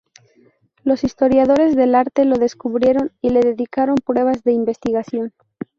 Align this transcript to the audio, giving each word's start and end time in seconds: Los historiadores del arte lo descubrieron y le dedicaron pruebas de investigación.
Los 0.83 1.03
historiadores 1.03 1.75
del 1.75 1.93
arte 1.93 2.25
lo 2.25 2.35
descubrieron 2.37 3.11
y 3.21 3.29
le 3.29 3.41
dedicaron 3.41 3.97
pruebas 4.03 4.43
de 4.43 4.51
investigación. 4.53 5.31